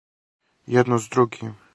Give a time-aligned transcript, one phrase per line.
[0.75, 1.55] Једно с другим?